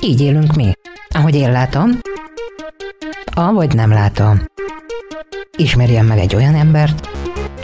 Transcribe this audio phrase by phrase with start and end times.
[0.00, 0.72] Így élünk mi.
[1.08, 1.90] Ahogy én látom,
[3.34, 4.42] avagy nem látom.
[5.56, 7.08] Ismerjen meg egy olyan embert,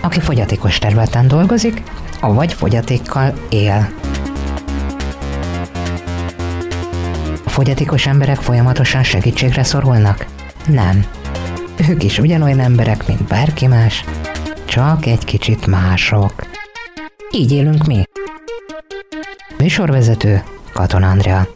[0.03, 1.82] aki fogyatékos területen dolgozik,
[2.20, 3.88] avagy fogyatékkal él.
[7.44, 10.26] A fogyatékos emberek folyamatosan segítségre szorulnak?
[10.66, 11.04] Nem.
[11.88, 14.04] Ők is ugyanolyan emberek, mint bárki más,
[14.71, 16.32] csak egy kicsit mások.
[17.30, 18.02] Így élünk mi.
[19.58, 21.48] Műsorvezető Katon Andrea.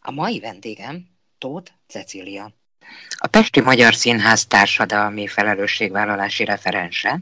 [0.00, 1.06] A mai vendégem
[1.38, 2.52] Tóth Cecília.
[3.16, 7.18] A Pesti Magyar Színház társadalmi felelősségvállalási referense,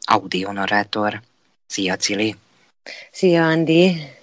[0.00, 1.20] audionarátor.
[1.66, 2.36] Szia, Cili!
[3.10, 4.16] Szia, Andi!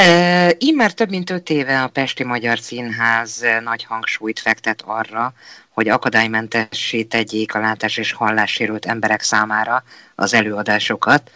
[0.00, 5.32] Uh, Immár több mint öt éve a Pesti Magyar Színház nagy hangsúlyt fektet arra,
[5.68, 11.30] hogy akadálymentessé tegyék a látás és hallássérült emberek számára az előadásokat.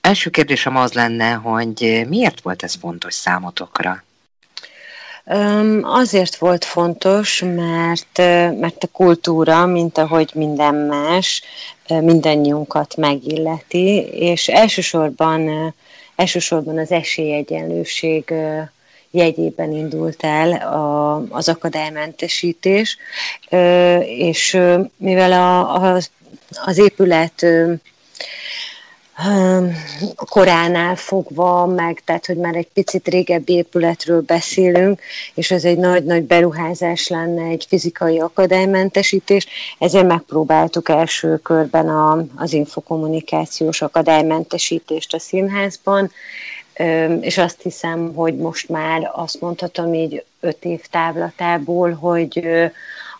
[0.00, 4.02] Első kérdésem az lenne, hogy miért volt ez fontos számotokra?
[5.82, 8.18] Azért volt fontos, mert,
[8.58, 11.42] mert a kultúra, mint ahogy minden más,
[11.88, 15.74] mindannyiunkat megilleti, és elsősorban,
[16.16, 18.34] elsősorban az esélyegyenlőség
[19.10, 22.96] jegyében indult el a, az akadálymentesítés,
[24.00, 24.58] és
[24.96, 25.98] mivel a, a,
[26.64, 27.46] az épület
[30.16, 35.00] koránál fogva, meg tehát, hogy már egy picit régebbi épületről beszélünk,
[35.34, 39.46] és ez egy nagy-nagy beruházás lenne, egy fizikai akadálymentesítés,
[39.78, 46.10] ezért megpróbáltuk első körben a, az infokommunikációs akadálymentesítést a színházban,
[47.20, 52.48] és azt hiszem, hogy most már azt mondhatom így öt év távlatából, hogy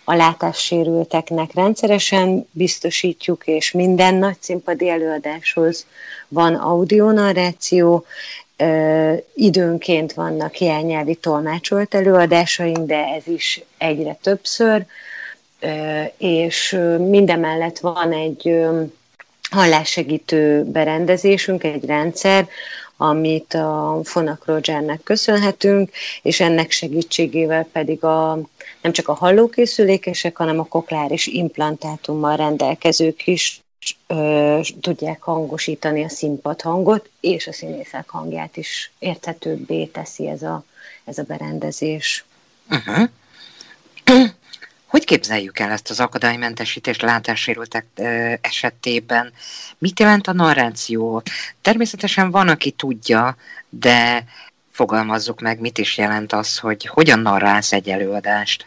[0.09, 5.87] a látássérülteknek rendszeresen biztosítjuk, és minden nagy színpadi előadáshoz
[6.29, 8.05] van audionarráció,
[9.35, 14.85] időnként vannak hiányelvi tolmácsolt előadásaink, de ez is egyre többször,
[16.17, 18.67] és mindemellett van egy
[19.51, 22.49] hallássegítő berendezésünk, egy rendszer,
[22.97, 25.91] amit a Fonak Rogernek köszönhetünk,
[26.23, 28.39] és ennek segítségével pedig a,
[28.81, 33.61] nem csak a hallókészülékesek, hanem a kokláris implantátummal rendelkezők is
[34.07, 40.65] ö, tudják hangosítani a színpad hangot, és a színészek hangját is érthetőbbé teszi ez a,
[41.05, 42.25] ez a berendezés.
[42.71, 43.09] Uh-huh.
[44.87, 47.87] Hogy képzeljük el ezt az akadálymentesítést látássérültek
[48.41, 49.33] esetében?
[49.79, 51.23] Mit jelent a narráció?
[51.63, 53.37] Természetesen van, aki tudja,
[53.69, 54.25] de
[54.79, 58.67] fogalmazzuk meg, mit is jelent az, hogy hogyan narrálsz egy előadást?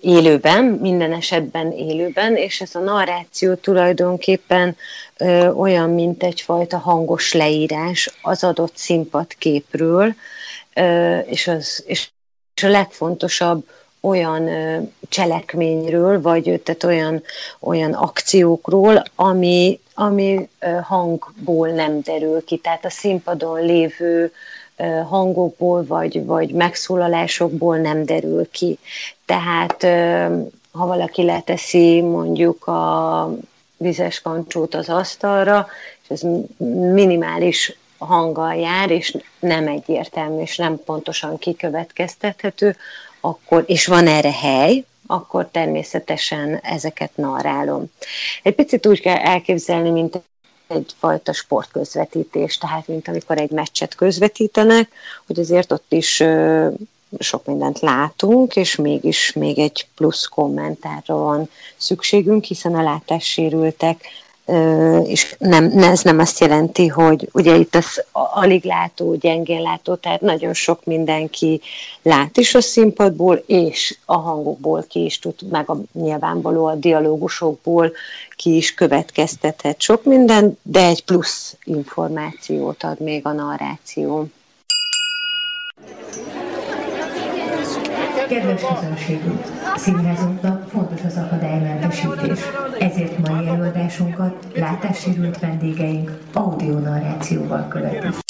[0.00, 4.76] élőben, minden esetben élőben, és ez a narráció tulajdonképpen
[5.16, 10.14] ö, olyan, mint egyfajta hangos leírás az adott színpadképről,
[10.74, 12.08] ö, és, az, és
[12.62, 13.68] a legfontosabb
[14.00, 14.48] olyan
[15.08, 17.22] cselekményről, vagy tehát olyan,
[17.60, 20.48] olyan akciókról, ami, ami
[20.82, 22.56] hangból nem derül ki.
[22.56, 24.32] Tehát a színpadon lévő
[25.08, 28.78] hangokból, vagy, vagy megszólalásokból nem derül ki.
[29.24, 29.82] Tehát
[30.72, 33.30] ha valaki leteszi mondjuk a
[33.76, 35.66] vizes kancsót az asztalra,
[36.02, 36.20] és ez
[36.92, 42.76] minimális hanggal jár, és nem egyértelmű, és nem pontosan kikövetkeztethető,
[43.20, 47.84] akkor, és van erre hely, akkor természetesen ezeket narrálom.
[48.42, 50.22] Egy picit úgy kell elképzelni, mint
[50.66, 54.88] egyfajta sportközvetítés, tehát mint amikor egy meccset közvetítenek,
[55.26, 56.22] hogy azért ott is
[57.18, 64.04] sok mindent látunk, és mégis még egy plusz kommentárra van szükségünk, hiszen a látássérültek
[65.04, 70.20] és nem, ez nem azt jelenti, hogy ugye itt az alig látó, gyengén látó, tehát
[70.20, 71.60] nagyon sok mindenki
[72.02, 77.92] lát is a színpadból, és a hangokból ki is tud, meg a nyilvánvaló a dialógusokból
[78.36, 84.26] ki is következtethet sok minden, de egy plusz információt ad még a narráció.
[88.28, 89.44] Kedves közönségünk!
[89.76, 92.40] Színházunknak fontos az akadálymentesítés,
[92.78, 98.24] ezért mai előadásunkat látássérült vendégeink audionarrációval követik.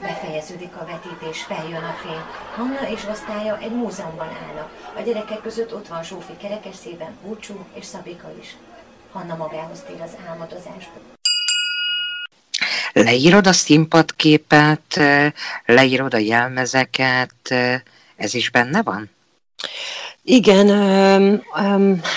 [0.00, 2.22] Befejeződik a vetítés, feljön a fény.
[2.56, 4.68] Hanna és osztálya egy múzeumban állnak.
[4.96, 8.56] A gyerekek között ott van Zsófi kerekesszében, Búcsú és Szabika is.
[9.12, 11.13] Hanna magához tér az álmodozásból.
[12.94, 15.00] Leírod a színpadképet,
[15.64, 17.54] leírod a jelmezeket,
[18.16, 19.10] ez is benne van?
[20.22, 20.68] Igen,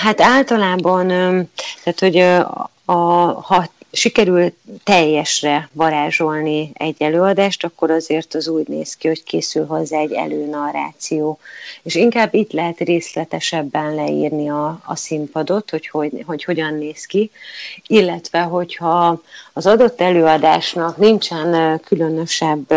[0.02, 1.08] hát általában,
[1.84, 3.02] tehát hogy a,
[3.42, 4.54] ha sikerül
[4.84, 11.40] teljesre varázsolni egy előadást, akkor azért az úgy néz ki, hogy készül hozzá egy előnarráció.
[11.84, 17.32] És inkább itt lehet részletesebben leírni a, a színpadot, hogy, hogy, hogy hogyan néz ki,
[17.88, 19.22] illetve hogyha
[19.54, 22.74] az adott előadásnak nincsen különösebb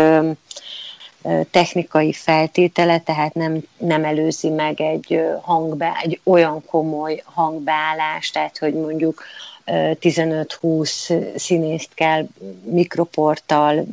[1.51, 8.73] technikai feltétele, tehát nem, nem előzi meg egy, hangbe, egy olyan komoly hangbeállás, tehát hogy
[8.73, 9.23] mondjuk
[9.65, 12.27] 15-20 színészt kell
[12.63, 13.85] mikroporttal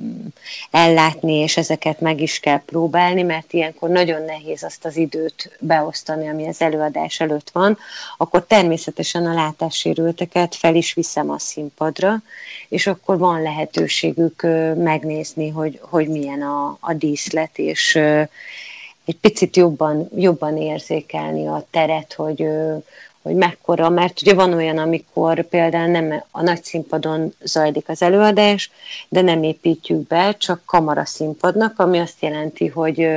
[0.70, 6.28] ellátni, és ezeket meg is kell próbálni, mert ilyenkor nagyon nehéz azt az időt beosztani,
[6.28, 7.78] ami az előadás előtt van,
[8.16, 12.22] akkor természetesen a látássérülteket fel is viszem a színpadra,
[12.68, 14.42] és akkor van lehetőségük
[14.76, 17.94] megnézni, hogy, hogy milyen a, a díszlet, és
[19.04, 22.46] egy picit jobban, jobban érzékelni a teret, hogy,
[23.28, 28.70] hogy mekkora, mert ugye van olyan, amikor például nem a nagy színpadon zajlik az előadás,
[29.08, 33.08] de nem építjük be, csak kamara színpadnak, ami azt jelenti, hogy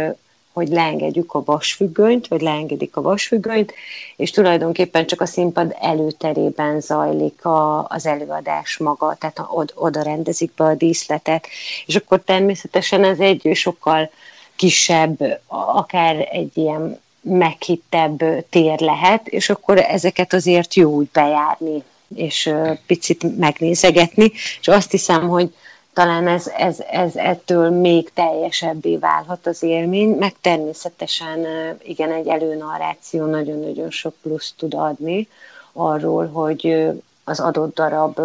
[0.54, 3.74] hogy leengedjük a vasfüggönyt, vagy leengedik a vasfüggönyt,
[4.16, 10.54] és tulajdonképpen csak a színpad előterében zajlik a, az előadás maga, tehát od, oda rendezik
[10.54, 11.48] be a díszletet,
[11.86, 14.10] és akkor természetesen ez egy sokkal
[14.56, 21.84] kisebb, akár egy ilyen meghittebb tér lehet, és akkor ezeket azért jó úgy bejárni,
[22.16, 22.54] és
[22.86, 25.54] picit megnézegetni, és azt hiszem, hogy
[25.94, 31.46] talán ez, ez, ez ettől még teljesebbé válhat az élmény, meg természetesen
[31.84, 35.28] igen, egy előnarráció nagyon-nagyon sok plusz tud adni
[35.74, 36.88] arról, hogy
[37.24, 38.20] az adott darab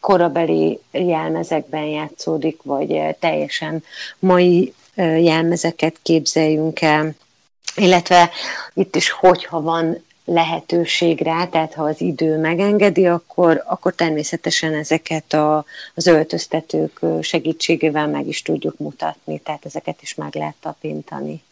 [0.00, 3.82] korabeli jelmezekben játszódik, vagy teljesen
[4.18, 4.74] mai
[5.20, 7.14] jelmezeket képzeljünk el,
[7.78, 8.30] illetve
[8.74, 15.32] itt is, hogyha van lehetőség rá, tehát ha az idő megengedi, akkor, akkor természetesen ezeket
[15.32, 15.64] a,
[15.94, 21.42] az öltöztetők segítségével meg is tudjuk mutatni, tehát ezeket is meg lehet tapintani.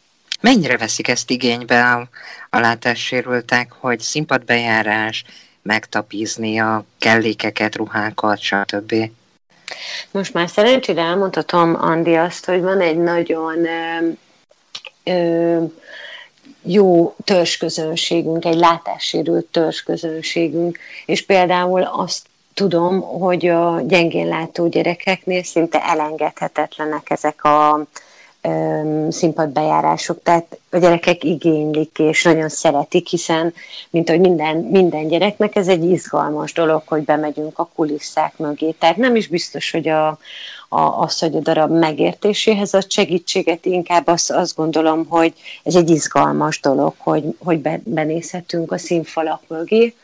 [0.41, 2.09] Mennyire veszik ezt igénybe a,
[2.51, 5.25] a látássérültek, hogy színpadbejárás,
[5.63, 9.11] megtapizni a kellékeket, ruhákat, stb.?
[10.11, 14.09] Most már szerencsére elmondhatom, Andi, azt, hogy van egy nagyon ö,
[15.05, 15.65] ö,
[16.67, 25.83] jó törzsközönségünk, egy látássérült törzsközönségünk, és például azt tudom, hogy a gyengén látó gyerekeknél szinte
[25.83, 27.87] elengedhetetlenek ezek a
[29.09, 33.55] színpadbejárások, tehát a gyerekek igénylik és nagyon szeretik, hiszen,
[33.91, 38.71] mint hogy minden, minden gyereknek ez egy izgalmas dolog, hogy bemegyünk a kulisszák mögé.
[38.71, 40.19] Tehát nem is biztos, hogy a,
[40.69, 45.33] a, az, hogy a darab megértéséhez a segítséget, inkább azt, azt gondolom, hogy
[45.63, 49.95] ez egy izgalmas dolog, hogy, hogy benézhetünk a színfalak mögé,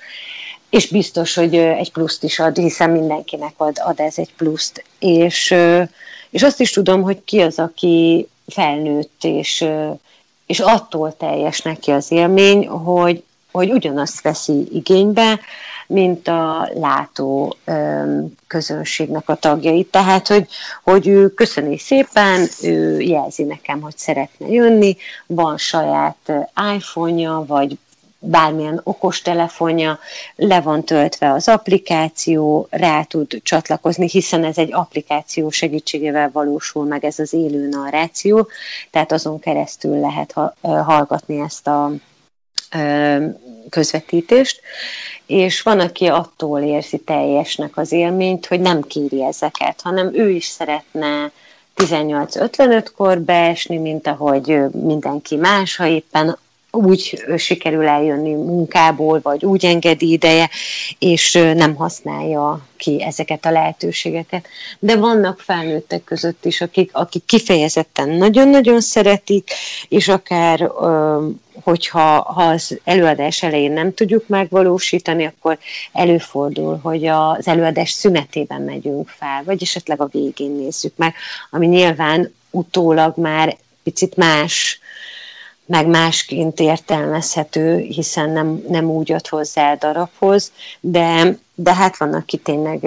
[0.71, 4.85] és biztos, hogy egy pluszt is ad, hiszen mindenkinek ad, ad ez egy pluszt.
[4.99, 5.55] És,
[6.31, 9.65] és azt is tudom, hogy ki az, aki felnőtt, és,
[10.47, 15.41] és attól teljes neki az élmény, hogy, hogy ugyanazt veszi igénybe,
[15.87, 17.57] mint a látó
[18.47, 19.85] közönségnek a tagjai.
[19.85, 20.47] Tehát, hogy,
[20.83, 24.97] hogy ő köszöni szépen, ő jelzi nekem, hogy szeretne jönni,
[25.27, 26.33] van saját
[26.75, 27.79] iPhone-ja, vagy
[28.25, 29.99] bármilyen okostelefonja,
[30.37, 37.05] le van töltve az applikáció, rá tud csatlakozni, hiszen ez egy applikáció segítségével valósul meg
[37.05, 38.49] ez az élő narráció,
[38.91, 41.93] tehát azon keresztül lehet hallgatni ezt a
[43.71, 44.61] közvetítést,
[45.27, 50.45] és van, aki attól érzi teljesnek az élményt, hogy nem kéri ezeket, hanem ő is
[50.45, 51.31] szeretne
[51.77, 56.39] 18-55-kor beesni, mint ahogy mindenki más, ha éppen
[56.75, 60.51] úgy sikerül eljönni munkából, vagy úgy engedi ideje,
[60.99, 64.47] és nem használja ki ezeket a lehetőségeket.
[64.79, 69.51] De vannak felnőttek között is, akik, akik kifejezetten nagyon-nagyon szeretik,
[69.89, 70.71] és akár
[71.63, 75.59] hogyha ha az előadás elején nem tudjuk megvalósítani, akkor
[75.93, 81.15] előfordul, hogy az előadás szünetében megyünk fel, vagy esetleg a végén nézzük meg,
[81.51, 84.81] ami nyilván utólag már picit más
[85.67, 92.15] meg másként értelmezhető, hiszen nem, nem úgy ad hozzá a darabhoz, de, de hát van,
[92.15, 92.81] aki tényleg,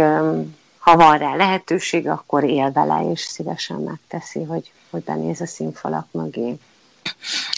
[0.77, 6.07] ha van rá lehetőség, akkor él vele, és szívesen megteszi, hogy, hogy benéz a színfalak
[6.11, 6.55] mögé.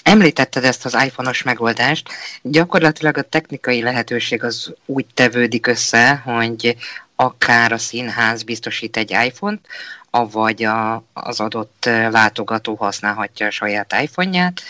[0.03, 2.09] Említetted ezt az iPhone-os megoldást.
[2.41, 6.75] Gyakorlatilag a technikai lehetőség az úgy tevődik össze, hogy
[7.15, 9.67] akár a színház biztosít egy iPhone-t,
[10.09, 14.61] avagy a, az adott látogató használhatja a saját iPhone-ját,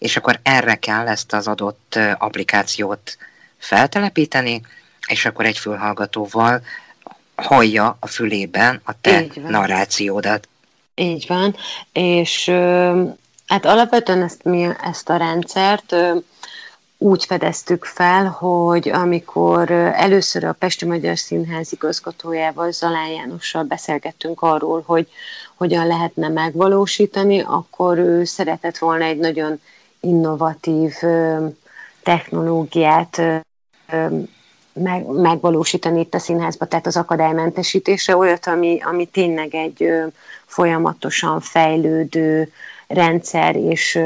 [0.00, 3.16] és akkor erre kell ezt az adott applikációt
[3.58, 4.60] feltelepíteni,
[5.06, 6.62] és akkor egy fülhallgatóval
[7.34, 10.48] hallja a fülében a te narrációdat.
[10.94, 11.56] Így van,
[11.92, 12.48] és
[13.46, 15.94] hát alapvetően ezt, mi, ezt a rendszert
[16.98, 24.82] úgy fedeztük fel, hogy amikor először a Pesti Magyar Színház igazgatójával, Zalán Jánossal beszélgettünk arról,
[24.86, 25.08] hogy
[25.56, 29.60] hogyan lehetne megvalósítani, akkor ő szeretett volna egy nagyon
[30.00, 30.94] innovatív
[32.02, 33.22] technológiát
[34.72, 39.88] meg, megvalósítani itt a színházba, tehát az akadálymentesítésre, olyat, ami, ami tényleg egy
[40.46, 42.52] folyamatosan fejlődő
[42.86, 43.98] rendszer, és,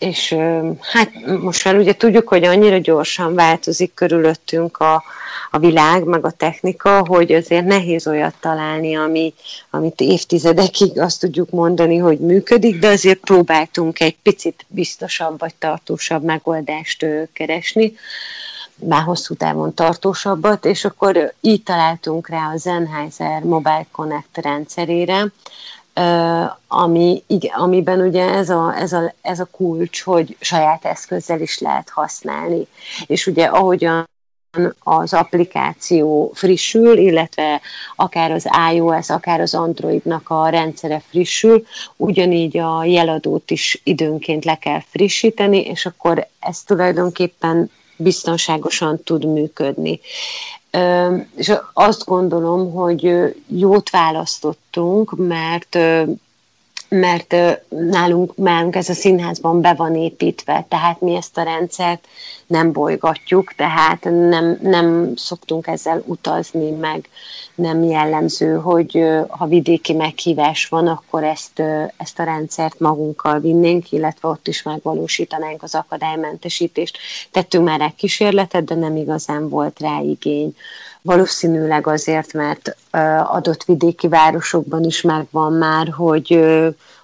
[0.00, 0.36] és
[0.80, 5.02] hát most már ugye tudjuk, hogy annyira gyorsan változik körülöttünk a,
[5.50, 9.34] a világ, meg a technika, hogy azért nehéz olyat találni, ami,
[9.70, 16.22] amit évtizedekig azt tudjuk mondani, hogy működik, de azért próbáltunk egy picit biztosabb vagy tartósabb
[16.22, 17.92] megoldást keresni
[18.74, 25.26] már hosszú távon tartósabbat, és akkor így találtunk rá a Sennheiser Mobile Connect rendszerére,
[26.68, 31.88] ami, amiben ugye ez a, ez, a, ez a kulcs, hogy saját eszközzel is lehet
[31.88, 32.66] használni.
[33.06, 34.08] És ugye ahogyan
[34.78, 37.60] az applikáció frissül, illetve
[37.96, 41.66] akár az iOS, akár az Androidnak a rendszere frissül,
[41.96, 50.00] ugyanígy a jeladót is időnként le kell frissíteni, és akkor ez tulajdonképpen biztonságosan tud működni.
[51.36, 55.78] És azt gondolom, hogy jót választottunk, mert
[56.88, 57.36] mert
[57.68, 62.06] nálunk, nálunk ez a színházban be van építve, tehát mi ezt a rendszert
[62.50, 67.08] nem bolygatjuk, tehát nem, nem szoktunk ezzel utazni, meg
[67.54, 71.62] nem jellemző, hogy ha vidéki meghívás van, akkor ezt,
[71.96, 76.98] ezt a rendszert magunkkal vinnénk, illetve ott is megvalósítanánk az akadálymentesítést.
[77.30, 80.56] Tettünk már egy kísérletet, de nem igazán volt rá igény.
[81.02, 82.76] Valószínűleg azért, mert
[83.24, 86.40] adott vidéki városokban is megvan már, hogy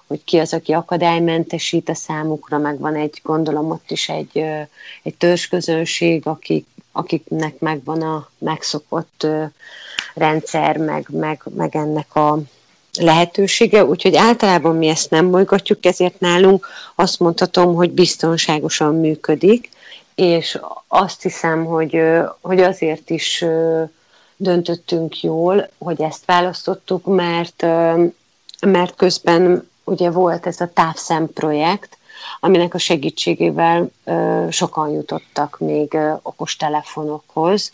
[0.07, 4.37] hogy ki az, aki akadálymentesít a számukra, meg van egy, gondolom ott is egy,
[5.03, 9.27] egy törzsközönség, akik, akiknek megvan a megszokott
[10.13, 12.39] rendszer, meg, meg, meg ennek a
[12.99, 19.69] lehetősége, úgyhogy általában mi ezt nem bolygatjuk, ezért nálunk azt mondhatom, hogy biztonságosan működik,
[20.15, 22.01] és azt hiszem, hogy,
[22.41, 23.45] hogy azért is
[24.35, 27.65] döntöttünk jól, hogy ezt választottuk, mert,
[28.61, 31.97] mert közben ugye volt ez a távszem projekt,
[32.39, 33.89] aminek a segítségével
[34.49, 37.71] sokan jutottak még okostelefonokhoz,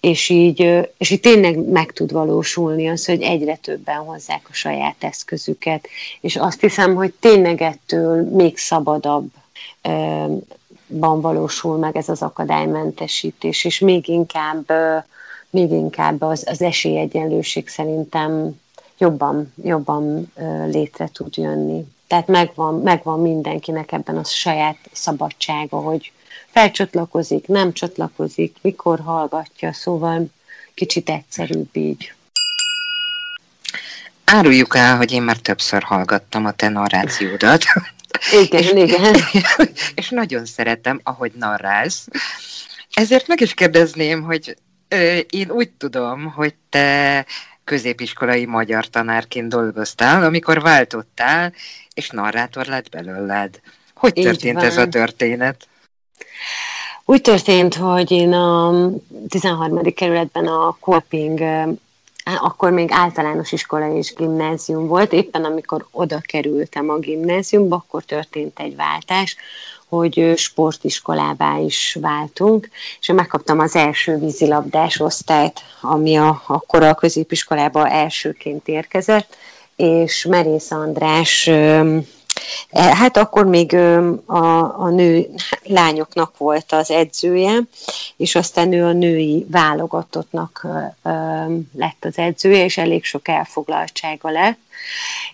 [0.00, 4.96] és így, és így tényleg meg tud valósulni az, hogy egyre többen hozzák a saját
[4.98, 5.88] eszközüket,
[6.20, 9.30] és azt hiszem, hogy tényleg ettől még szabadabb
[10.86, 14.72] ban valósul meg ez az akadálymentesítés, és még inkább,
[15.50, 18.60] még inkább az, az esélyegyenlőség szerintem
[19.02, 20.32] jobban, jobban
[20.66, 21.84] létre tud jönni.
[22.06, 26.12] Tehát megvan, megvan mindenkinek ebben a saját szabadsága, hogy
[26.50, 30.26] felcsatlakozik, nem csatlakozik, mikor hallgatja, szóval
[30.74, 32.12] kicsit egyszerűbb így.
[34.24, 37.64] Áruljuk el, hogy én már többször hallgattam a te narrációdat.
[38.42, 39.14] Igen, igen.
[40.00, 42.08] és nagyon szeretem, ahogy narrálsz.
[42.92, 44.56] Ezért meg is kérdezném, hogy
[45.30, 47.26] én úgy tudom, hogy te
[47.64, 51.52] középiskolai magyar tanárként dolgoztál, amikor váltottál,
[51.94, 53.60] és narrátor lett belőled.
[53.94, 54.64] Hogy Így történt van.
[54.64, 55.68] ez a történet?
[57.04, 58.88] Úgy történt, hogy én a
[59.28, 59.94] 13.
[59.94, 61.40] kerületben a Kolping
[62.24, 68.58] akkor még általános iskola és gimnázium volt, éppen amikor oda kerültem a gimnáziumba, akkor történt
[68.58, 69.36] egy váltás,
[69.96, 72.68] hogy sportiskolává is váltunk,
[73.00, 79.36] és én megkaptam az első vízilabdás osztályt, ami a, akkor a középiskolába elsőként érkezett,
[79.76, 81.50] és Merész András
[82.72, 83.74] hát akkor még
[84.26, 85.28] a, a nő
[85.62, 87.58] lányoknak volt az edzője,
[88.16, 90.66] és aztán ő a női válogatottnak
[91.74, 94.58] lett az edzője, és elég sok elfoglaltsága lett.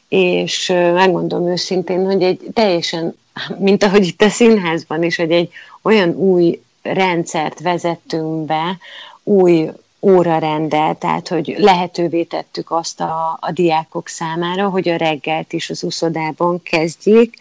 [0.08, 3.18] És megmondom őszintén, hogy egy teljesen,
[3.58, 5.50] mint ahogy itt a színházban is, hogy egy
[5.82, 8.78] olyan új rendszert vezettünk be,
[9.22, 15.70] új órarendel, tehát hogy lehetővé tettük azt a, a diákok számára, hogy a reggelt is
[15.70, 17.36] az úszodában kezdjék,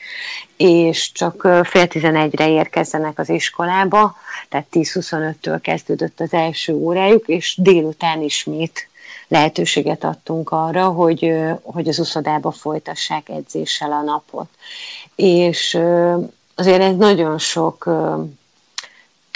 [0.57, 4.15] és csak fél tizenegyre érkezzenek az iskolába,
[4.49, 8.87] tehát 10-25-től kezdődött az első órájuk, és délután ismét
[9.27, 11.33] lehetőséget adtunk arra, hogy,
[11.63, 14.49] hogy az uszodába folytassák edzéssel a napot.
[15.15, 15.79] És
[16.55, 17.89] azért ez nagyon sok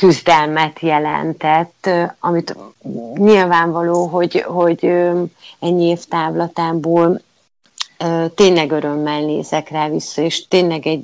[0.01, 1.89] küzdelmet jelentett,
[2.19, 2.55] amit
[3.13, 4.85] nyilvánvaló, hogy, hogy
[5.59, 7.21] ennyi év távlatából
[8.35, 11.03] tényleg örömmel nézek rá vissza, és tényleg egy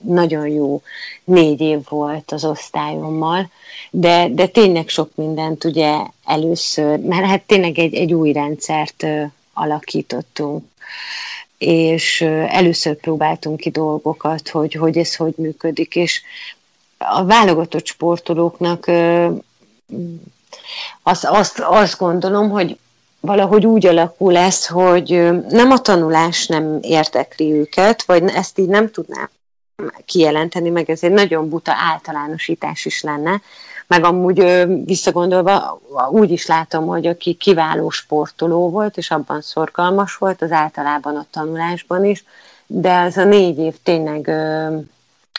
[0.00, 0.82] nagyon jó
[1.24, 3.50] négy év volt az osztályommal,
[3.90, 9.06] de, de tényleg sok mindent ugye először, mert hát tényleg egy, egy új rendszert
[9.52, 10.64] alakítottunk.
[11.58, 16.22] És először próbáltunk ki dolgokat, hogy, hogy ez hogy működik, és
[17.10, 18.86] a válogatott sportolóknak
[21.02, 22.78] azt, azt, azt gondolom, hogy
[23.20, 25.08] valahogy úgy alakul ez, hogy
[25.48, 29.28] nem a tanulás nem értekli őket, vagy ezt így nem tudnám
[30.04, 33.40] kijelenteni, meg ez egy nagyon buta általánosítás is lenne,
[33.86, 35.80] meg amúgy visszagondolva
[36.10, 41.26] úgy is látom, hogy aki kiváló sportoló volt, és abban szorgalmas volt, az általában a
[41.30, 42.24] tanulásban is,
[42.66, 44.30] de ez a négy év tényleg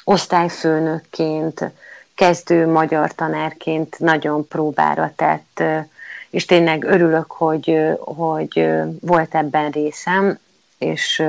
[0.06, 1.72] osztályfőnökként,
[2.16, 5.64] kezdő magyar tanárként nagyon próbára tett,
[6.30, 8.68] és tényleg örülök, hogy, hogy
[9.02, 10.40] volt ebben részem,
[10.78, 11.24] és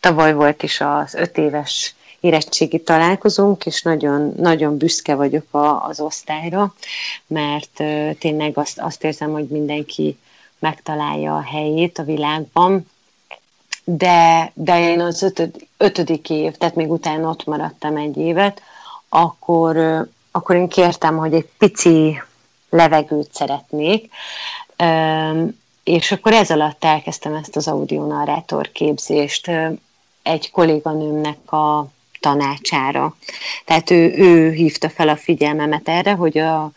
[0.00, 6.00] tavaly volt is az öt éves érettségi találkozunk, és nagyon, nagyon büszke vagyok a, az
[6.00, 6.74] osztályra,
[7.26, 7.82] mert
[8.18, 10.18] tényleg azt, azt érzem, hogy mindenki
[10.58, 12.86] megtalálja a helyét a világban,
[13.84, 18.62] de, de én az ötöd, ötödik év, tehát még utána ott maradtam egy évet,
[19.08, 19.76] akkor,
[20.30, 22.22] akkor én kértem, hogy egy pici
[22.70, 24.12] levegőt szeretnék,
[25.84, 29.50] és akkor ez alatt elkezdtem ezt az audionarrátor képzést
[30.22, 31.86] egy kolléganőmnek a
[32.20, 33.16] tanácsára.
[33.64, 36.70] Tehát ő, ő hívta fel a figyelmemet erre, hogy a,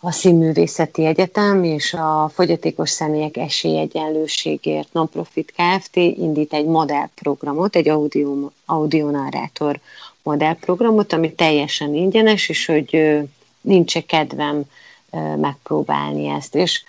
[0.00, 5.96] a Színművészeti Egyetem és a Fogyatékos Személyek Esélyegyenlőségért Nonprofit Kft.
[5.96, 9.80] indít egy modellprogramot, egy audio, audionarrátor
[10.22, 13.18] modellprogramot, ami teljesen ingyenes, és hogy
[13.60, 14.62] nincs kedvem
[15.36, 16.54] megpróbálni ezt.
[16.54, 16.82] És,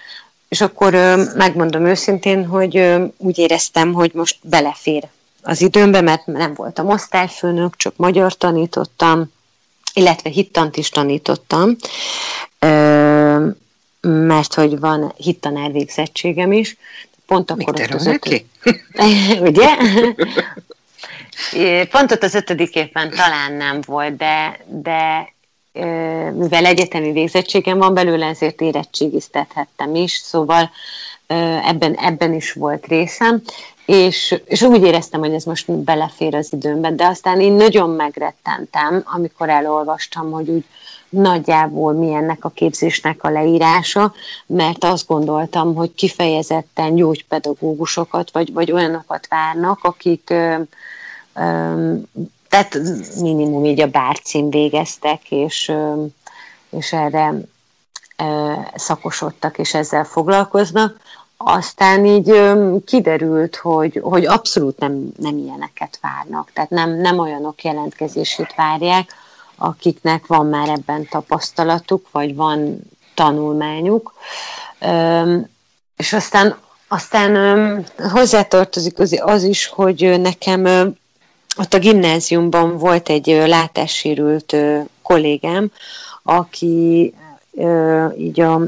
[0.48, 0.94] és akkor
[1.36, 5.08] megmondom őszintén, hogy úgy éreztem, hogy most belefér
[5.42, 9.32] az időmbe, mert nem voltam osztályfőnök, csak magyar tanítottam,
[9.94, 11.76] illetve hittant is tanítottam,
[14.02, 16.78] mert hogy van hittanár végzettségem is.
[17.26, 18.46] Pont akkor Mit az ötödik...
[19.50, 19.68] Ugye?
[21.86, 25.34] Pont ott az ötödik évben talán nem volt, de, de
[26.34, 30.72] mivel egyetemi végzettségem van belőle, ezért érettségiztethettem is, szóval
[31.66, 33.42] ebben, ebben is volt részem,
[33.92, 39.04] és, és úgy éreztem, hogy ez most belefér az időmbe, de aztán én nagyon megrettentem,
[39.06, 40.66] amikor elolvastam, hogy úgy
[41.10, 44.14] nagyjából mi ennek a képzésnek a leírása,
[44.46, 50.56] mert azt gondoltam, hogy kifejezetten gyógypedagógusokat, vagy, vagy olyanokat várnak, akik ö,
[51.36, 51.94] ö,
[52.50, 52.80] tehát
[53.22, 56.04] minimum így a bárcím végeztek, és, ö,
[56.70, 57.34] és erre
[58.76, 61.00] szakosodtak, és ezzel foglalkoznak,
[61.44, 62.34] aztán így
[62.86, 69.14] kiderült, hogy, hogy abszolút nem, nem ilyeneket várnak, tehát nem, nem olyanok jelentkezését várják,
[69.56, 72.82] akiknek van már ebben tapasztalatuk, vagy van
[73.16, 74.14] tanulmányuk.
[75.98, 80.66] És aztán, aztán hozzátartozik az, is, hogy nekem
[81.58, 84.56] ott a gimnáziumban volt egy látássérült
[85.02, 85.72] kollégám,
[86.24, 87.14] aki
[88.18, 88.62] így a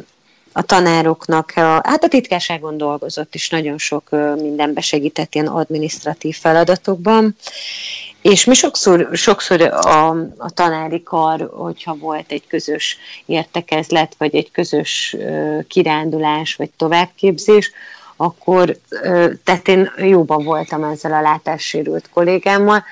[0.53, 7.35] a tanároknak, a, hát a titkárságon dolgozott is nagyon sok mindenbe segített ilyen administratív feladatokban,
[8.21, 14.51] és mi sokszor, sokszor a, a tanári kar, hogyha volt egy közös értekezlet, vagy egy
[14.51, 15.15] közös
[15.67, 17.71] kirándulás, vagy továbbképzés,
[18.15, 18.77] akkor,
[19.43, 22.83] tehát én jóban voltam ezzel a látássérült kollégámmal,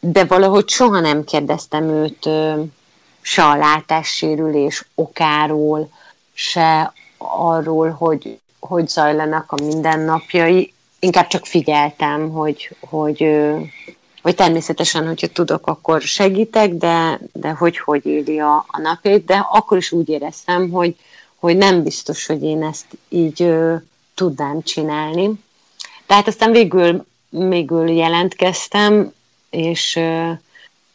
[0.00, 2.28] de valahogy soha nem kérdeztem őt
[3.20, 5.90] se a látássérülés okáról,
[6.32, 6.92] se
[7.28, 13.26] arról, hogy hogy zajlanak a mindennapjai, inkább csak figyeltem, hogy, hogy,
[14.22, 19.46] hogy természetesen, hogyha tudok, akkor segítek, de, de hogy hogy éli a, a napjait, de
[19.50, 20.96] akkor is úgy éreztem, hogy,
[21.36, 23.74] hogy nem biztos, hogy én ezt így ö,
[24.14, 25.30] tudnám csinálni.
[26.06, 29.12] Tehát aztán végül, végül jelentkeztem,
[29.50, 30.30] és, ö,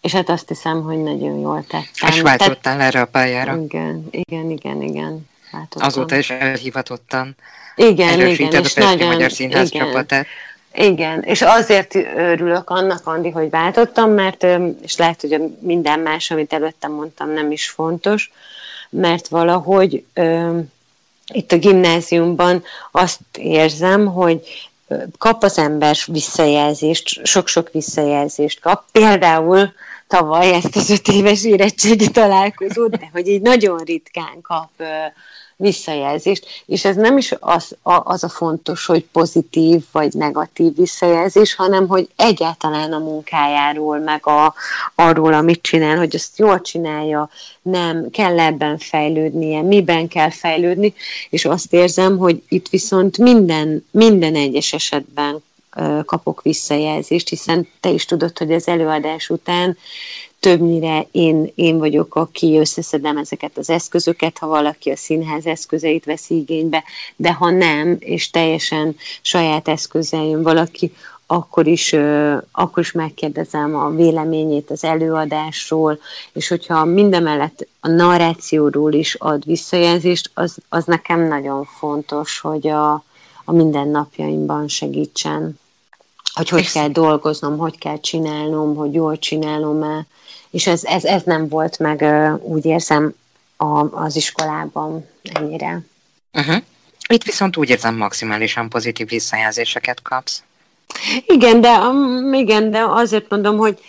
[0.01, 2.09] és hát azt hiszem, hogy nagyon jól tettem.
[2.09, 3.57] És váltottál erre a pályára.
[3.61, 5.27] Igen, igen, igen, igen.
[5.55, 5.87] Váltottam.
[5.87, 7.35] Azóta is elhivatottan
[7.75, 9.85] igen, igen, és a nagyon, Magyar Színház igen.
[9.85, 10.25] csapatát.
[10.73, 14.45] Igen, és azért örülök annak, Andi, hogy váltottam, mert,
[14.81, 18.31] és lehet, hogy minden más, amit előttem mondtam, nem is fontos,
[18.89, 20.57] mert valahogy ö,
[21.33, 24.69] itt a gimnáziumban azt érzem, hogy
[25.17, 28.83] kap az ember visszajelzést, sok-sok visszajelzést kap.
[28.91, 29.73] Például
[30.07, 34.69] tavaly ezt az öt éves érettségi találkozót, de hogy így nagyon ritkán kap
[35.57, 41.55] visszajelzést, és ez nem is az a, az a fontos, hogy pozitív vagy negatív visszajelzés,
[41.55, 44.53] hanem hogy egyáltalán a munkájáról, meg a,
[44.95, 47.29] arról, amit csinál, hogy azt jól csinálja,
[47.61, 50.93] nem, kell ebben fejlődnie, miben kell fejlődni,
[51.29, 55.43] és azt érzem, hogy itt viszont minden, minden egyes esetben
[56.05, 59.77] kapok visszajelzést, hiszen te is tudod, hogy az előadás után
[60.45, 66.35] többnyire én, én vagyok, aki összeszedem ezeket az eszközöket, ha valaki a színház eszközeit veszi
[66.35, 66.83] igénybe,
[67.15, 70.91] de ha nem, és teljesen saját eszközzel jön valaki,
[71.27, 71.95] akkor is,
[72.51, 75.99] akkor is megkérdezem a véleményét az előadásról,
[76.33, 82.93] és hogyha mindemellett a narrációról is ad visszajelzést, az, az nekem nagyon fontos, hogy a,
[83.45, 85.59] a mindennapjaimban segítsen.
[86.33, 90.05] Hogy hogy kell dolgoznom, hogy kell csinálnom, hogy jól csinálom-e,
[90.49, 92.05] és ez, ez, ez nem volt meg,
[92.41, 93.13] úgy érzem,
[93.57, 95.81] a, az iskolában ennyire.
[96.33, 96.55] Uh-huh.
[97.07, 100.43] Itt viszont úgy érzem, maximálisan pozitív visszajelzéseket kapsz.
[101.25, 103.79] Igen, de, um, igen, de azért mondom, hogy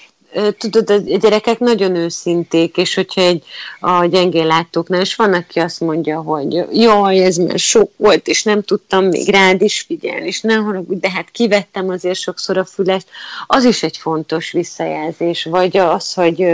[0.59, 3.45] tudod, a gyerekek nagyon őszinték, és hogyha egy
[3.81, 8.43] a gyengén látóknál, és van, aki azt mondja, hogy jaj, ez már sok volt, és
[8.43, 12.65] nem tudtam még rád is figyelni, és nem haragudj, de hát kivettem azért sokszor a
[12.65, 13.07] fülest,
[13.47, 16.47] az is egy fontos visszajelzés, vagy az, hogy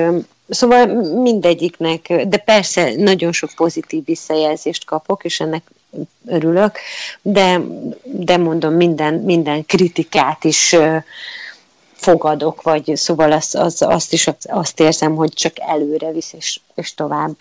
[0.48, 0.87] Szóval
[1.22, 5.62] mindegyiknek, de persze nagyon sok pozitív visszajelzést kapok, és ennek
[6.26, 6.78] örülök,
[7.22, 7.61] de,
[8.02, 10.76] de mondom, minden, minden kritikát is
[12.02, 16.94] fogadok, vagy szóval azt, az, azt is azt érzem, hogy csak előre visz, és, és
[16.94, 17.36] tovább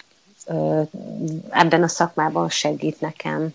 [1.50, 3.54] ebben a szakmában segít nekem.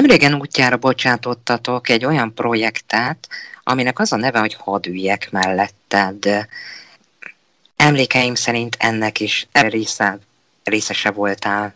[0.00, 3.28] Nemrégen útjára bocsátottatok egy olyan projektet,
[3.62, 6.46] aminek az a neve, hogy hadd üljek melletted.
[7.76, 10.18] Emlékeim szerint ennek is része,
[10.64, 11.74] részese voltál.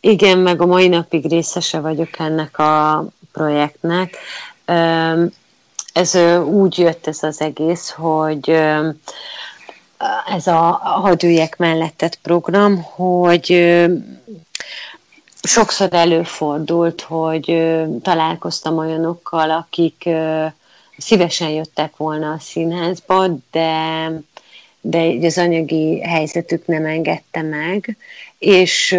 [0.00, 4.16] Igen, meg a mai napig részese vagyok ennek a projektnek.
[5.92, 8.50] Ez úgy jött ez az egész, hogy
[10.26, 13.76] ez a Hadd üljek melletted program, hogy
[15.42, 20.08] sokszor előfordult, hogy találkoztam olyanokkal, akik
[20.96, 24.10] szívesen jöttek volna a színházba, de,
[24.80, 27.96] de az anyagi helyzetük nem engedte meg,
[28.38, 28.98] és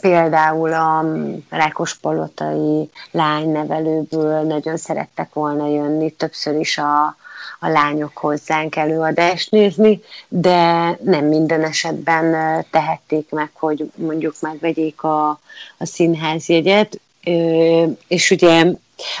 [0.00, 1.04] például a
[1.48, 7.16] Rákospalotai lánynevelőből nagyon szerettek volna jönni, többször is a,
[7.64, 12.34] a lányok hozzánk előadást nézni, de nem minden esetben
[12.70, 15.28] tehették meg, hogy mondjuk megvegyék a,
[15.78, 17.00] a színházjegyet,
[18.08, 18.64] és ugye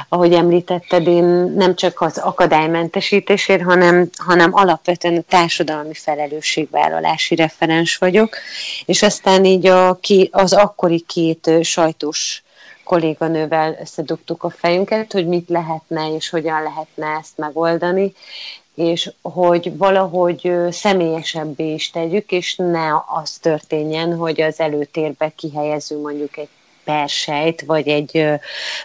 [0.08, 1.24] ahogy említetted, én
[1.56, 8.36] nem csak az akadálymentesítésért, hanem, hanem alapvetően a társadalmi felelősségvállalási referens vagyok,
[8.84, 9.98] és aztán így a,
[10.30, 12.43] az akkori két sajtós
[12.84, 18.12] kolléganővel összedugtuk a fejünket, hogy mit lehetne és hogyan lehetne ezt megoldani,
[18.74, 26.36] és hogy valahogy személyesebbé is tegyük, és ne az történjen, hogy az előtérbe kihelyezünk mondjuk
[26.36, 26.48] egy
[26.84, 28.24] persejt, vagy egy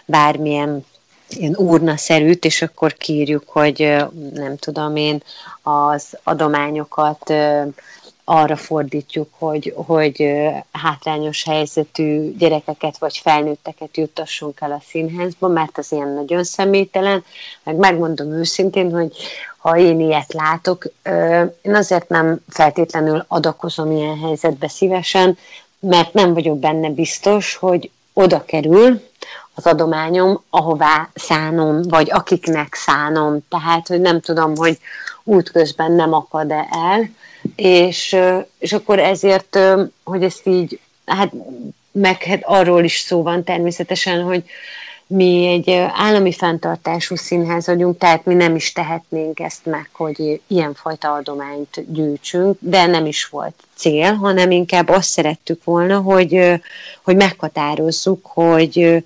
[0.04, 0.84] bármilyen
[1.28, 3.96] ilyen urnaszerűt, és akkor kírjuk, hogy
[4.34, 5.22] nem tudom én,
[5.62, 7.32] az adományokat
[8.24, 10.40] arra fordítjuk, hogy, hogy
[10.72, 17.24] hátrányos helyzetű gyerekeket vagy felnőtteket juttassunk el a színházba, mert az ilyen nagyon személytelen.
[17.62, 19.16] Meg megmondom őszintén, hogy
[19.56, 20.84] ha én ilyet látok,
[21.62, 25.38] én azért nem feltétlenül adakozom ilyen helyzetbe szívesen,
[25.78, 29.08] mert nem vagyok benne biztos, hogy oda kerül
[29.54, 33.38] az adományom, ahová szánom, vagy akiknek szánom.
[33.48, 34.78] Tehát, hogy nem tudom, hogy
[35.24, 37.10] útközben nem akad-e el,
[37.56, 38.16] és,
[38.58, 39.58] és akkor ezért,
[40.04, 41.32] hogy ezt így, hát
[41.92, 44.44] meg hát arról is szó van természetesen, hogy
[45.12, 51.12] mi egy állami fenntartású színház vagyunk, tehát mi nem is tehetnénk ezt meg, hogy ilyenfajta
[51.12, 56.60] adományt gyűjtsünk, de nem is volt cél, hanem inkább azt szerettük volna, hogy,
[57.02, 59.04] hogy meghatározzuk, hogy,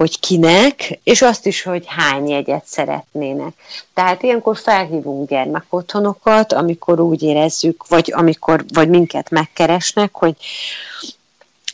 [0.00, 3.52] hogy kinek, és azt is, hogy hány jegyet szeretnének.
[3.94, 10.34] Tehát ilyenkor felhívunk gyermekotthonokat, amikor úgy érezzük, vagy amikor, vagy minket megkeresnek, hogy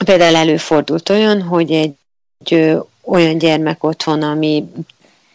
[0.05, 1.95] például előfordult olyan, hogy egy,
[2.45, 4.65] egy olyan gyermek otthon, ami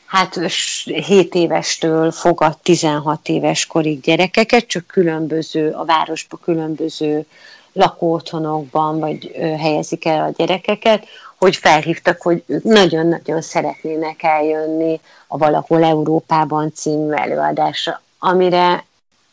[0.06, 0.40] hát
[0.84, 7.26] 7 évestől fogad 16 éves korig gyerekeket, csak különböző, a városban különböző
[7.74, 11.06] lakóotthonokban, vagy helyezik el a gyerekeket,
[11.42, 18.86] hogy felhívtak, hogy ők nagyon-nagyon szeretnének eljönni a Valahol Európában című előadásra, amire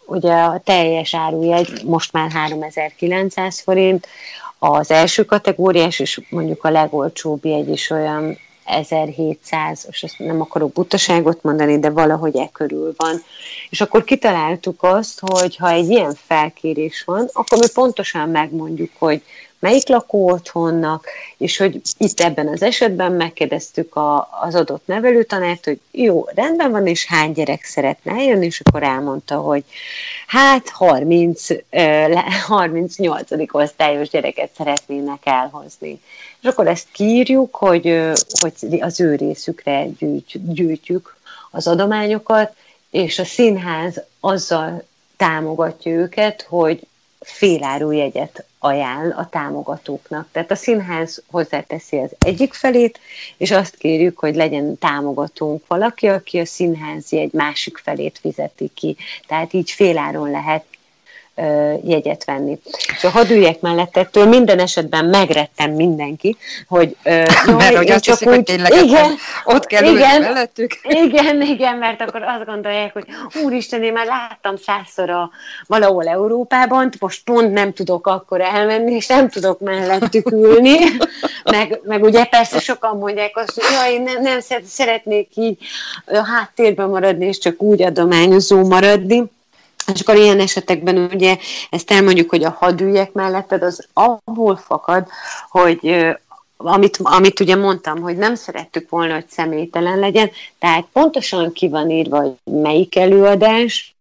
[0.07, 4.07] ugye a teljes árujegy most már 3900 forint,
[4.59, 10.73] az első kategóriás, és mondjuk a legolcsóbb jegy is olyan 1700, és ezt nem akarok
[10.73, 13.23] butaságot mondani, de valahogy e körül van.
[13.71, 19.23] És akkor kitaláltuk azt, hogy ha egy ilyen felkérés van, akkor mi pontosan megmondjuk, hogy
[19.59, 25.81] melyik lakó otthonnak, és hogy itt ebben az esetben megkérdeztük a, az adott nevelőtanárt, hogy
[25.91, 29.65] jó, rendben van, és hány gyerek szeretne eljönni, és akkor elmondta, hogy
[30.27, 31.47] hát 30,
[32.47, 33.31] 38.
[33.55, 36.01] osztályos gyereket szeretnének elhozni.
[36.43, 38.03] És akkor ezt kírjuk, hogy,
[38.41, 39.87] hogy az ő részükre
[40.31, 41.17] gyűjtjük
[41.51, 42.55] az adományokat,
[42.91, 46.87] és a színház azzal támogatja őket, hogy
[47.21, 50.29] féláru jegyet ajánl a támogatóknak.
[50.33, 53.01] Tehát a színház hozzáteszi az egyik felét,
[53.37, 58.97] és azt kérjük, hogy legyen támogatónk valaki, aki a színházi egy másik felét fizeti ki.
[59.27, 60.65] Tehát így féláron lehet
[61.85, 62.59] jegyet venni.
[62.97, 66.37] És a hadügyek mellett ettől minden esetben megrettem mindenki,
[66.69, 70.71] hogy jaj, mert hogy azt hiszik, úgy, hogy tényleg igen, ott kell igen, mellettük.
[70.83, 73.05] Igen, igen, mert akkor azt gondolják, hogy
[73.43, 75.31] úristen, én már láttam százszor a,
[75.67, 80.77] valahol Európában, most pont nem tudok akkor elmenni, és nem tudok mellettük ülni,
[81.45, 85.59] meg, meg ugye persze sokan mondják azt, hogy jaj, én nem, nem szeretnék így
[86.07, 89.37] a háttérben maradni, és csak úgy adományozó maradni,
[89.95, 91.37] és akkor ilyen esetekben ugye
[91.71, 95.07] ezt elmondjuk, hogy a hadügyek melletted az abból fakad,
[95.51, 96.07] hogy
[96.57, 101.91] amit, amit ugye mondtam, hogy nem szerettük volna, hogy személytelen legyen, tehát pontosan ki van
[101.91, 103.97] írva, hogy melyik előadás,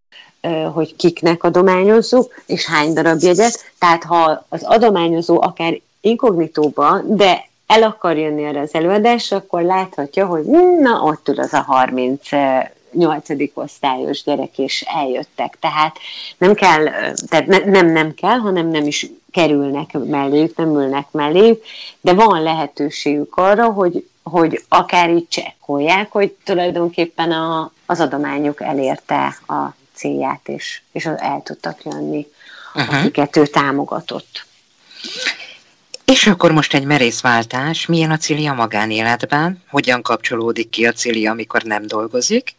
[0.74, 3.72] hogy kiknek adományozzuk, és hány darab jegyet.
[3.80, 10.26] Tehát ha az adományozó akár inkognitóba, de el akar jönni erre az előadásra, akkor láthatja,
[10.26, 10.44] hogy
[10.80, 12.30] na, ott ül az a 30
[12.92, 15.58] nyolcadik osztályos gyerek, és eljöttek.
[15.60, 15.98] Tehát
[16.38, 16.84] nem kell,
[17.28, 21.64] tehát ne, nem nem kell, hanem nem is kerülnek melléjük, nem ülnek melléjük,
[22.02, 29.38] de van lehetőségük arra, hogy, hogy akár így csekkolják, hogy tulajdonképpen a, az adományuk elérte
[29.48, 32.28] a célját, és, és el tudtak jönni,
[32.74, 33.00] uh-huh.
[33.00, 34.46] akiket ő támogatott.
[36.06, 37.86] És akkor most egy merészváltás.
[37.86, 39.64] Milyen a Cili a magánéletben?
[39.70, 42.56] Hogyan kapcsolódik ki a Cili, amikor nem dolgozik?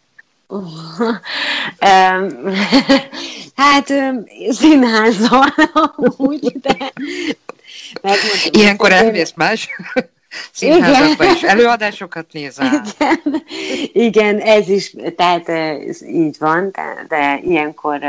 [3.55, 3.93] Hát
[4.51, 5.53] színházban
[6.17, 6.93] úgy, de
[8.51, 9.69] Ilyenkor elmész más
[10.53, 12.67] színházakba is előadásokat nézel.
[12.67, 13.43] Igen,
[13.93, 18.03] igen, ez is, tehát ez így van, de, de ilyenkor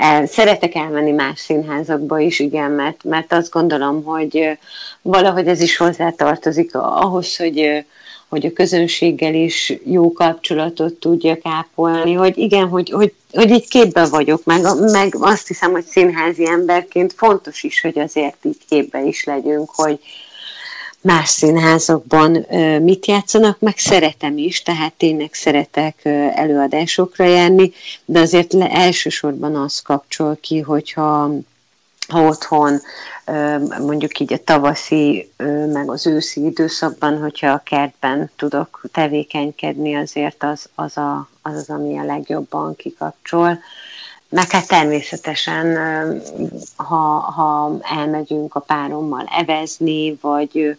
[0.00, 4.58] el, szeretek elmenni más színházakba is, igen, mert, mert azt gondolom, hogy
[5.02, 7.84] valahogy ez is hozzátartozik ahhoz, hogy
[8.28, 14.06] hogy a közönséggel is jó kapcsolatot tudjak ápolni, hogy igen, hogy, hogy, hogy így képbe
[14.06, 19.24] vagyok, meg, meg azt hiszem, hogy színházi emberként fontos is, hogy azért így képbe is
[19.24, 19.98] legyünk, hogy
[21.00, 22.46] más színházakban
[22.82, 27.72] mit játszanak, meg szeretem is, tehát tényleg szeretek előadásokra járni,
[28.04, 31.30] de azért elsősorban az kapcsol ki, hogyha
[32.08, 32.80] ha otthon
[33.80, 35.30] mondjuk így a tavaszi,
[35.72, 41.70] meg az őszi időszakban, hogyha a kertben tudok tevékenykedni, azért az az, a, az, az
[41.70, 43.58] ami a legjobban kikapcsol.
[44.28, 45.76] Meg hát természetesen,
[46.76, 50.78] ha, ha elmegyünk a párommal evezni, vagy,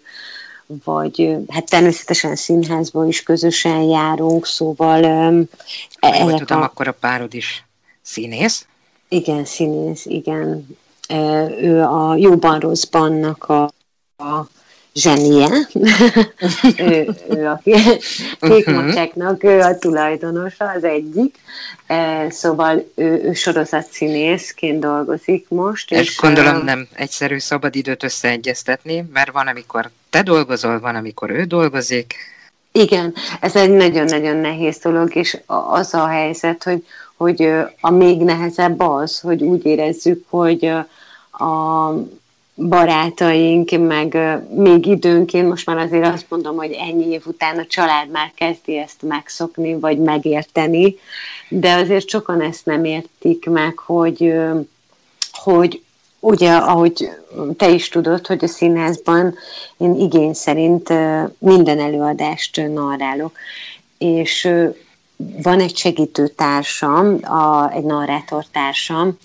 [0.84, 5.02] vagy hát természetesen színházba is közösen járunk, szóval...
[6.00, 6.64] Hogy tudom, a...
[6.64, 7.66] akkor a párod is
[8.02, 8.66] színész?
[9.08, 10.68] Igen, színész, igen
[11.62, 13.64] ő a Jóban Rosszbannak a,
[14.18, 14.48] a
[14.94, 15.48] zsenie,
[16.78, 17.62] ő, ő a
[18.40, 21.40] kékmocseknak, ő a tulajdonosa, az egyik,
[22.30, 25.92] szóval ő, ő sorozatszínészként dolgozik most.
[25.92, 31.44] És, és gondolom nem egyszerű szabadidőt összeegyeztetni, mert van, amikor te dolgozol, van, amikor ő
[31.44, 32.16] dolgozik.
[32.72, 37.50] Igen, ez egy nagyon-nagyon nehéz dolog, és az a helyzet, hogy, hogy
[37.82, 40.72] a még nehezebb az, hogy úgy érezzük, hogy
[41.40, 41.94] a
[42.56, 44.18] barátaink, meg
[44.56, 48.78] még időnként, most már azért azt mondom, hogy ennyi év után a család már kezdi
[48.78, 50.96] ezt megszokni, vagy megérteni,
[51.50, 54.34] de azért sokan ezt nem értik meg, hogy,
[55.32, 55.82] hogy
[56.20, 57.10] ugye, ahogy
[57.58, 59.36] te is tudod, hogy a színházban
[59.78, 60.94] én igény szerint
[61.38, 63.32] minden előadást narrálok,
[63.98, 64.50] és
[65.44, 69.18] van egy segítő társam, a, egy narrátortársam,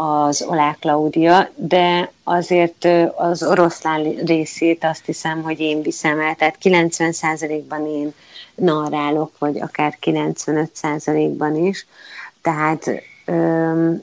[0.00, 6.56] az Olá Klaudia, de azért az oroszlán részét azt hiszem, hogy én viszem el, tehát
[6.62, 8.12] 90%-ban én
[8.54, 11.86] narrálok, vagy akár 95%-ban is,
[12.42, 12.90] tehát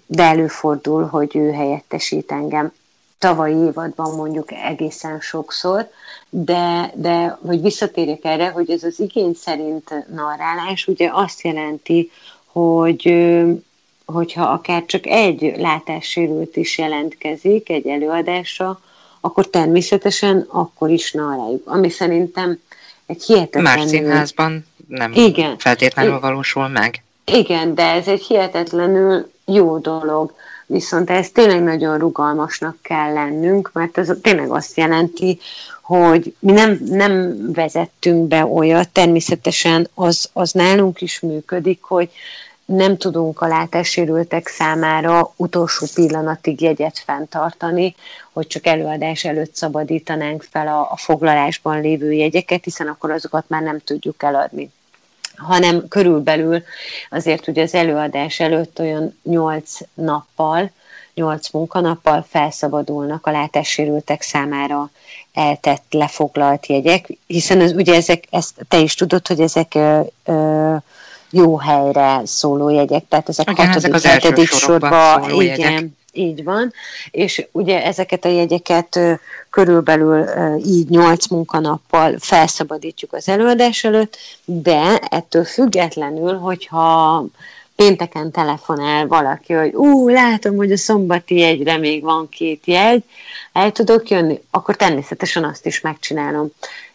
[0.06, 2.74] de előfordul, hogy ő helyettesít engem.
[3.20, 5.90] Tavalyi évadban mondjuk egészen sokszor,
[6.30, 12.12] de, de hogy visszatérjek erre, hogy ez az igény szerint narrálás ugye azt jelenti,
[12.46, 13.02] hogy
[14.06, 18.80] hogyha akár csak egy látássérült is jelentkezik egy előadásra,
[19.20, 21.68] akkor természetesen akkor is naráljuk.
[21.68, 22.60] Ami szerintem
[23.06, 23.82] egy hihetetlenül...
[23.82, 27.04] Más színházban nem igen, feltétlenül valósul meg.
[27.26, 30.34] Igen, de ez egy hihetetlenül jó dolog.
[30.66, 35.40] Viszont ez tényleg nagyon rugalmasnak kell lennünk, mert ez tényleg azt jelenti,
[35.82, 42.10] hogy mi nem, nem vezettünk be olyat, természetesen az, az nálunk is működik, hogy
[42.66, 47.96] nem tudunk a látássérültek számára utolsó pillanatig jegyet fenntartani,
[48.34, 53.62] hogy csak előadás előtt szabadítanánk fel a, a foglalásban lévő jegyeket, hiszen akkor azokat már
[53.62, 54.72] nem tudjuk eladni.
[55.36, 56.64] Hanem körülbelül
[57.10, 60.72] azért ugye az előadás előtt olyan nyolc nappal,
[61.14, 64.90] nyolc munkanappal felszabadulnak a látássérültek számára
[65.34, 70.76] eltett, lefoglalt jegyek, hiszen az, ugye ezek, ezt te is tudod, hogy ezek ö, ö,
[71.36, 76.74] jó helyre szóló jegyek, tehát ezek igen, hatodik, ezek az hetedik sorba, igen, így van,
[77.12, 79.00] és ugye ezeket a jegyeket
[79.50, 80.26] körülbelül
[80.66, 87.26] így nyolc munkanappal felszabadítjuk az előadás előtt, de ettől függetlenül, hogyha
[87.76, 93.04] pénteken telefonál valaki, hogy ú, látom, hogy a szombati jegyre még van két jegy,
[93.54, 96.48] el tudok jönni, akkor természetesen azt is megcsinálom.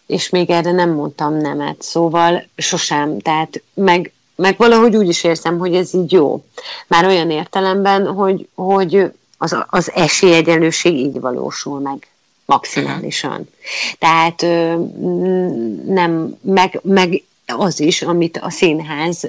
[0.07, 5.59] És még erre nem mondtam nemet, szóval sosem, tehát meg meg valahogy úgy is érzem,
[5.59, 6.44] hogy ez így jó.
[6.87, 12.07] Már olyan értelemben, hogy, hogy az, az esélyegyenlőség így valósul meg
[12.44, 13.48] maximálisan.
[13.98, 14.40] Tehát
[15.87, 19.28] nem, meg, meg az is, amit a színház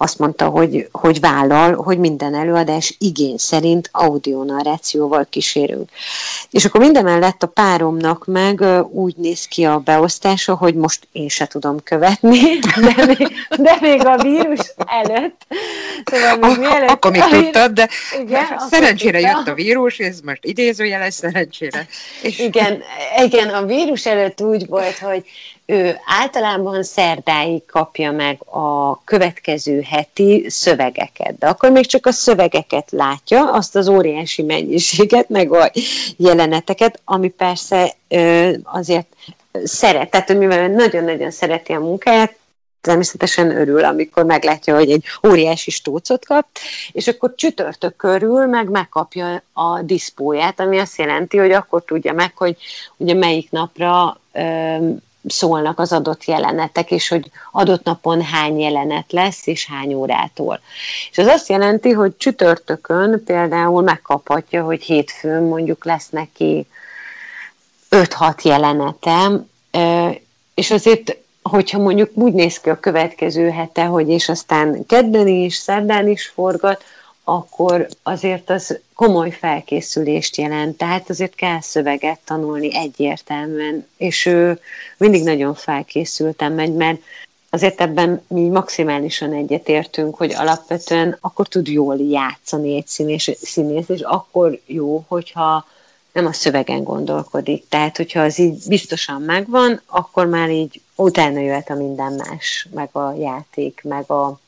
[0.00, 5.90] azt mondta, hogy, hogy vállal, hogy minden előadás igény szerint audionarrációval kísérünk.
[6.50, 11.46] És akkor mindemellett a páromnak meg úgy néz ki a beosztása, hogy most én se
[11.46, 12.58] tudom követni,
[12.96, 15.46] de még, de még a vírus előtt.
[16.04, 17.88] Szóval még mielőtt, akkor még tudtad, de
[18.20, 21.86] igen, szerencsére jött a vírus, ez most idézőjeles szerencsére.
[22.22, 22.38] És...
[22.38, 22.82] Igen,
[23.22, 25.24] igen, a vírus előtt úgy volt, hogy
[25.70, 32.90] ő általában szerdáig kapja meg a következő heti szövegeket, de akkor még csak a szövegeket
[32.90, 35.70] látja, azt az óriási mennyiséget, meg a
[36.16, 37.94] jeleneteket, ami persze
[38.62, 39.06] azért
[39.64, 42.36] szeret, tehát mivel nagyon-nagyon szereti a munkáját,
[42.80, 46.46] természetesen örül, amikor meglátja, hogy egy óriási stócot kap,
[46.92, 52.36] és akkor csütörtök körül meg megkapja a diszpóját, ami azt jelenti, hogy akkor tudja meg,
[52.36, 52.56] hogy
[52.96, 54.20] ugye melyik napra
[55.26, 60.60] szólnak az adott jelenetek, és hogy adott napon hány jelenet lesz, és hány órától.
[61.10, 66.66] És az azt jelenti, hogy csütörtökön például megkaphatja, hogy hétfőn mondjuk lesz neki
[67.90, 69.50] 5-6 jelenetem,
[70.54, 75.56] és azért hogyha mondjuk úgy néz ki a következő hete, hogy és aztán kedden is,
[75.56, 76.84] szerdán is forgat,
[77.28, 84.60] akkor azért az komoly felkészülést jelent, tehát azért kell szöveget tanulni egyértelműen, és ő
[84.96, 87.00] mindig nagyon felkészültem megy, mert
[87.50, 94.00] azért ebben mi maximálisan egyetértünk, hogy alapvetően akkor tud jól játszani egy színés, színész, és
[94.00, 95.66] akkor jó, hogyha
[96.12, 97.68] nem a szövegen gondolkodik.
[97.68, 102.88] Tehát, hogyha az így biztosan megvan, akkor már így utána jöhet a minden más, meg
[102.92, 104.40] a játék, meg a,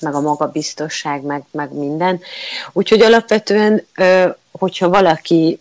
[0.00, 2.20] meg a magabiztosság, meg, meg minden.
[2.72, 3.86] Úgyhogy alapvetően,
[4.52, 5.60] hogyha valaki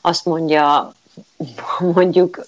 [0.00, 0.92] azt mondja,
[1.78, 2.46] mondjuk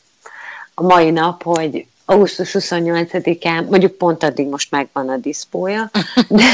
[0.75, 5.91] a mai nap, hogy augusztus 28-án, mondjuk pont addig most megvan a diszpója,
[6.29, 6.45] de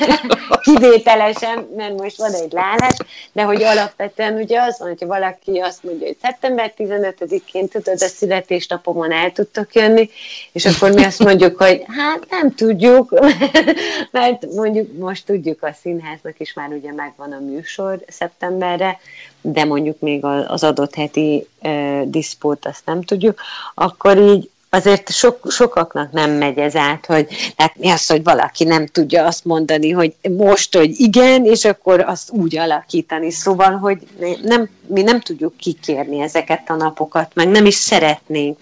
[0.62, 2.96] kivételesen, mert most van egy lálás,
[3.32, 8.06] de hogy alapvetően ugye az van, hogyha valaki azt mondja, hogy szeptember 15-én tudod, a
[8.06, 10.10] születésnapomon el tudtok jönni,
[10.52, 13.20] és akkor mi azt mondjuk, hogy hát nem tudjuk,
[14.10, 18.98] mert mondjuk most tudjuk a színháznak is már ugye megvan a műsor szeptemberre,
[19.40, 23.40] de mondjuk még az adott heti uh, diszpót azt nem tudjuk,
[23.74, 28.64] akkor így azért sok, sokaknak nem megy ez át, hogy tehát mi az, hogy valaki
[28.64, 33.30] nem tudja azt mondani, hogy most, hogy igen, és akkor azt úgy alakítani.
[33.30, 33.98] Szóval, hogy
[34.42, 38.58] nem, mi nem tudjuk kikérni ezeket a napokat, meg nem is szeretnénk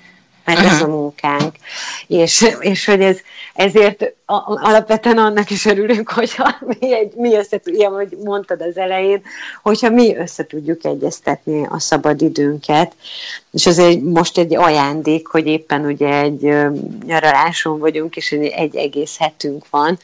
[0.55, 1.55] mert ez a munkánk.
[2.07, 3.19] És, és hogy ez,
[3.55, 4.13] ezért
[4.45, 9.23] alapvetően annak is örülünk, hogyha mi, egy, mi összetudjuk, hogy mondtad az elején,
[9.63, 12.93] hogyha mi össze tudjuk egyeztetni a szabad időnket,
[13.51, 16.55] és azért most egy ajándék, hogy éppen ugye egy
[17.07, 19.99] nyaraláson vagyunk, és egy egész hetünk van,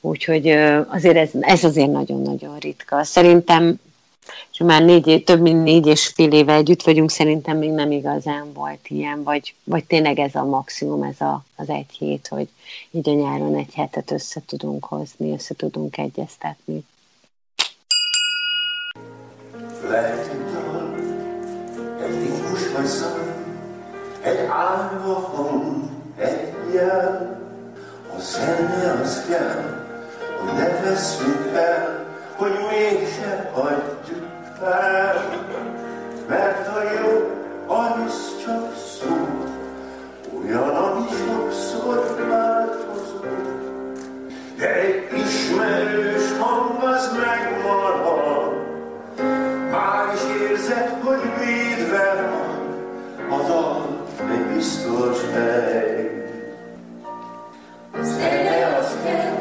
[0.00, 0.48] úgyhogy
[0.88, 3.04] azért ez, ez azért nagyon-nagyon ritka.
[3.04, 3.80] Szerintem
[4.52, 8.52] és már négy, több mint négy és fél éve együtt vagyunk, szerintem még nem igazán
[8.52, 12.48] volt ilyen, vagy, vagy tényleg ez a maximum, ez a, az egy hét, hogy
[12.90, 16.84] így a nyáron egy hetet össze tudunk hozni, össze tudunk egyeztetni.
[22.04, 23.02] Egy ritmus
[26.18, 27.38] egy jel,
[28.16, 29.84] a zene az kell,
[30.38, 32.03] hogy ne veszünk el,
[32.36, 34.26] hogy mégse hagyjuk
[34.58, 35.28] fel,
[36.28, 37.30] mert a jó
[37.66, 39.28] az csak szó,
[40.38, 43.20] olyan, ami sokszor változó.
[44.58, 48.52] De egy ismerős hang az megmarad,
[49.70, 53.84] már is érzed, hogy védve van, az a
[54.30, 56.24] egy biztos hely.
[58.02, 59.33] Zene az kell,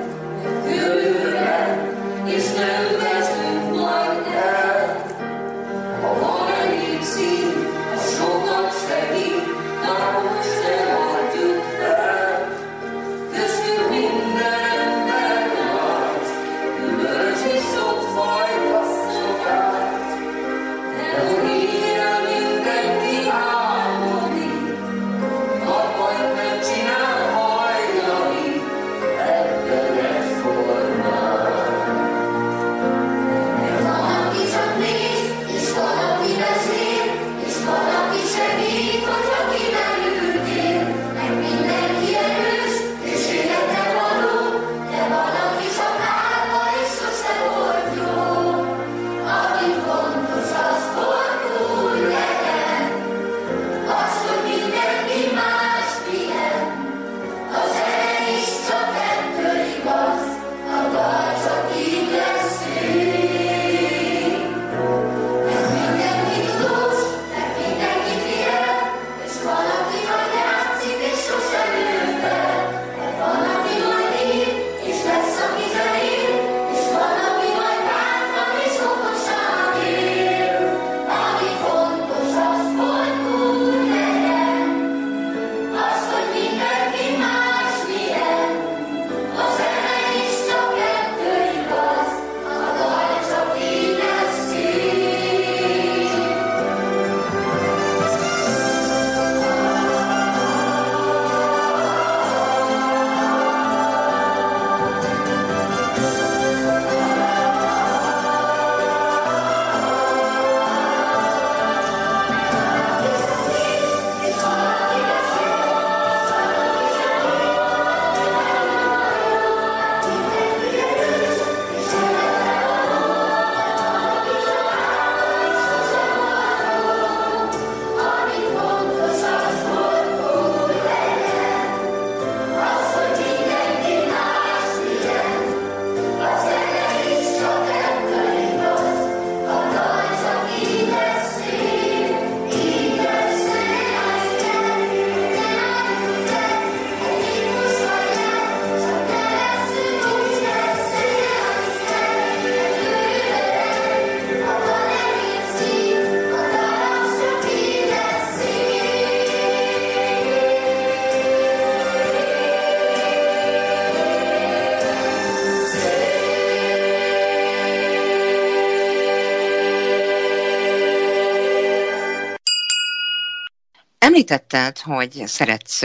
[174.13, 175.81] Említetted, hogy szeretsz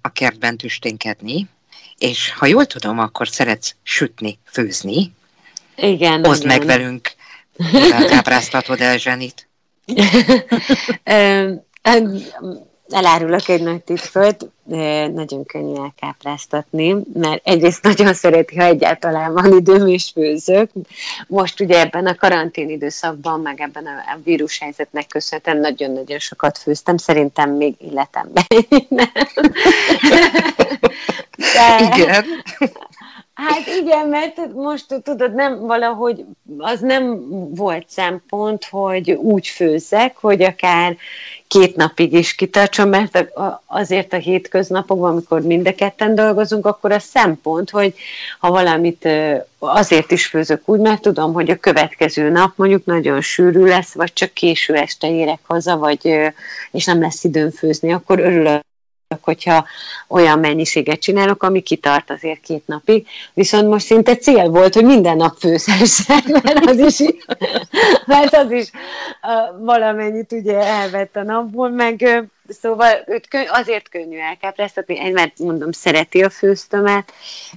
[0.00, 1.48] a kertben tüsténkedni,
[1.98, 5.12] és ha jól tudom, akkor szeretsz sütni, főzni.
[5.76, 6.24] Igen.
[6.24, 6.56] Oszd igen.
[6.56, 7.12] meg velünk,
[7.72, 9.48] mivel kápráztatod el Zsenit.
[12.92, 14.50] Elárulok egy nagy titkot,
[15.14, 20.70] nagyon könnyű elkápráztatni, mert egyrészt nagyon szereti, ha egyáltalán van időm és főzök.
[21.26, 27.50] Most ugye ebben a karantén időszakban, meg ebben a vírushelyzetnek köszönhetően nagyon-nagyon sokat főztem, szerintem
[27.50, 28.44] még életemben.
[31.54, 32.24] De, Igen.
[33.46, 36.24] Hát igen, mert most tudod, nem valahogy
[36.58, 40.96] az nem volt szempont, hogy úgy főzzek, hogy akár
[41.48, 43.32] két napig is kitartson, mert
[43.66, 47.94] azért a hétköznapokban, amikor mind a ketten dolgozunk, akkor a szempont, hogy
[48.38, 49.08] ha valamit
[49.58, 54.12] azért is főzök úgy, mert tudom, hogy a következő nap mondjuk nagyon sűrű lesz, vagy
[54.12, 56.32] csak késő este érek haza, vagy,
[56.70, 58.62] és nem lesz időm főzni, akkor örülök
[59.20, 59.66] hogyha
[60.08, 63.06] olyan mennyiséget csinálok, ami kitart azért két napig.
[63.34, 67.08] Viszont most szinte cél volt, hogy minden nap főzhessek, mert az is,
[68.06, 68.70] mert az is
[69.58, 76.22] valamennyit ugye elvett a napból, meg szóval őt könny- azért könnyű elkápráztatni, mert mondom, szereti
[76.22, 77.12] a főztömet,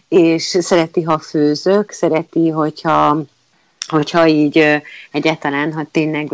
[0.09, 3.23] és szereti, ha főzök, szereti, hogyha
[3.87, 4.81] hogyha így
[5.11, 6.31] egyáltalán, ha tényleg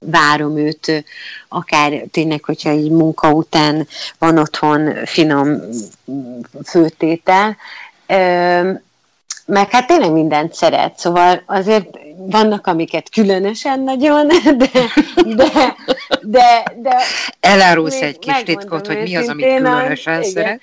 [0.00, 1.04] várom őt,
[1.48, 3.86] akár tényleg, hogyha így munka után
[4.18, 5.60] van otthon finom
[6.64, 7.56] főtétel,
[9.46, 14.26] meg hát tényleg mindent szeret, szóval azért vannak, amiket különösen nagyon,
[14.58, 14.70] de...
[15.24, 15.76] de,
[16.22, 16.96] de, de
[17.40, 20.60] Elárulsz egy kis titkot, hogy mi az, amit különösen a, szeret?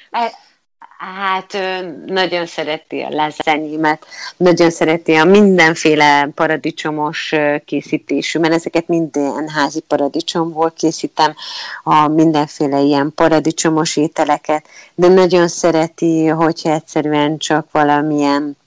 [1.02, 1.58] Hát
[2.06, 4.06] nagyon szereti a lázányémet,
[4.38, 7.34] nagyon szereti a mindenféle paradicsomos
[7.66, 11.36] készítésű, mert ezeket minden házi paradicsomból készítem,
[11.84, 18.58] a mindenféle ilyen paradicsomos ételeket, de nagyon szereti, hogyha egyszerűen csak valamilyen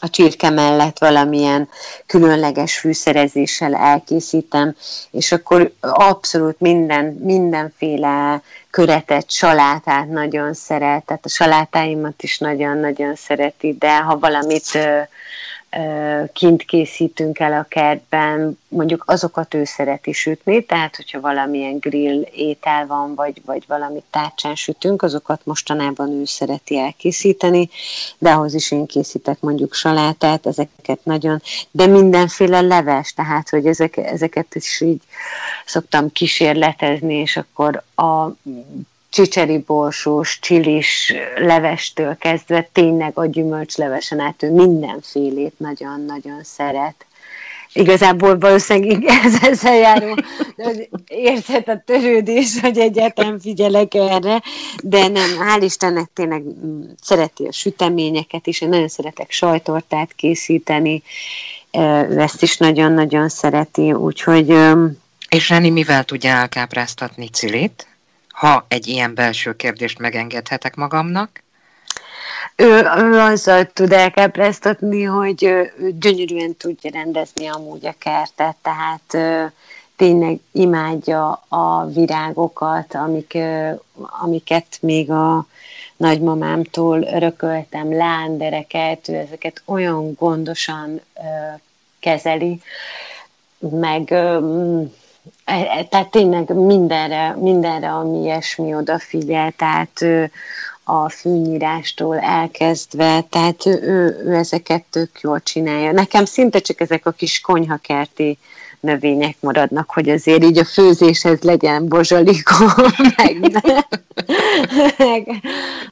[0.00, 1.68] a csirke mellett valamilyen
[2.06, 4.76] különleges fűszerezéssel elkészítem,
[5.10, 13.76] és akkor abszolút minden, mindenféle köretet, salátát nagyon szeret, tehát a salátáimat is nagyon-nagyon szereti,
[13.78, 14.78] de ha valamit
[16.32, 22.86] kint készítünk el a kertben, mondjuk azokat ő szereti sütni, tehát hogyha valamilyen grill étel
[22.86, 27.68] van, vagy, vagy valamit tárcsán sütünk, azokat mostanában ő szereti elkészíteni,
[28.18, 33.96] de ahhoz is én készítek mondjuk salátát, ezeket nagyon, de mindenféle leves, tehát hogy ezek,
[33.96, 35.02] ezeket is így
[35.64, 38.32] szoktam kísérletezni, és akkor a
[39.10, 47.04] csicseri borsós, csilis levestől kezdve tényleg a gyümölcslevesen át ő mindenfélét nagyon-nagyon szeret.
[47.72, 50.14] Igazából valószínűleg ez ezzel járó
[51.06, 54.42] érzett a törődés, hogy egyáltalán figyelek erre,
[54.82, 56.42] de nem, hál' Istennek tényleg
[57.02, 61.02] szereti a süteményeket is, én nagyon szeretek sajtortát készíteni,
[62.16, 64.54] ezt is nagyon-nagyon szereti, úgyhogy...
[65.28, 67.89] És Reni mivel tudja elkápráztatni Cilit?
[68.40, 71.42] Ha egy ilyen belső kérdést megengedhetek magamnak?
[72.56, 79.52] Ő, ő azzal tud elkápráztatni, hogy ő, gyönyörűen tudja rendezni amúgy a kertet, tehát ő,
[79.96, 83.38] tényleg imádja a virágokat, amik,
[84.20, 85.46] amiket még a
[85.96, 91.00] nagymamámtól örököltem, lándereket, ő ezeket olyan gondosan
[91.98, 92.60] kezeli,
[93.58, 94.14] meg
[95.88, 100.04] tehát tényleg mindenre, mindenre, ami ilyesmi odafigyel, tehát
[100.84, 105.92] a fűnyírástól elkezdve, tehát ő, ő, ő ezeket tök jól csinálja.
[105.92, 108.38] Nekem szinte csak ezek a kis konyhakerti
[108.80, 112.54] növények maradnak, hogy azért így a főzéshez legyen bozsalikó,
[113.16, 113.52] meg,
[114.96, 115.42] meg,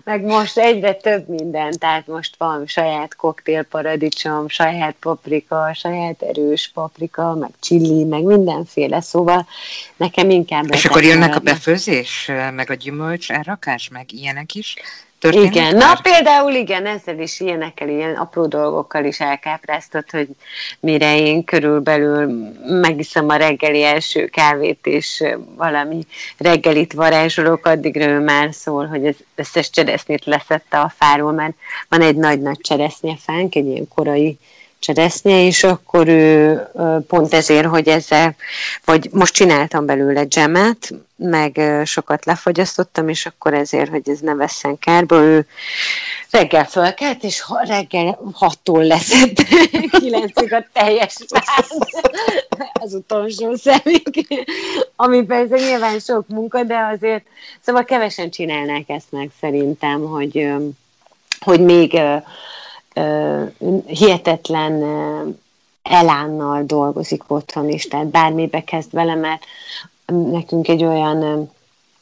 [0.05, 7.35] meg most egyre több minden, tehát most van saját koktélparadicsom, saját paprika, saját erős paprika,
[7.35, 9.47] meg chili, meg mindenféle, szóval
[9.97, 10.73] nekem inkább...
[10.73, 11.51] És akkor jönnek maradnak.
[11.51, 14.77] a befőzés, meg a gyümölcs elrakás, meg ilyenek is?
[15.19, 15.95] Történik igen, már?
[15.95, 20.29] na például igen, ezzel is ilyenekkel, ilyen apró dolgokkal is elkápráztat, hogy
[20.81, 25.25] mire én körülbelül megiszom a reggeli első kávét, és
[25.57, 26.01] valami
[26.37, 31.55] reggelit varázsolok, addigra ő már szól, hogy az összes cseresznyét leszette a fáról, mert
[31.89, 34.39] van egy nagy-nagy cseresznyefánk, egy ilyen korai
[34.79, 36.63] cseresznye, és akkor ő
[37.07, 38.37] pont ezért, hogy ezzel,
[38.85, 44.79] vagy most csináltam belőle dzsemet, meg sokat lefogyasztottam, és akkor ezért, hogy ez ne vesszen
[44.79, 45.47] kárba, ő
[46.31, 49.43] reggel fölkelt, és reggel hattól leszett.
[50.01, 51.17] Kilencig a teljes
[52.73, 54.27] az utolsó szemig,
[54.97, 57.25] ami persze nyilván sok munka, de azért,
[57.61, 60.53] szóval kevesen csinálnák ezt meg szerintem, hogy,
[61.41, 62.01] hogy még
[63.87, 64.83] hihetetlen
[65.83, 69.45] elánnal dolgozik otthon is, tehát bármibe kezd vele, mert
[70.07, 71.51] nekünk egy olyan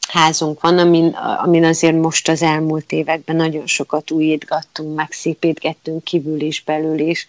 [0.08, 1.08] házunk van, amin,
[1.44, 7.26] amin azért most az elmúlt években nagyon sokat újítgattunk, meg szépítgettünk kívül is, belül is,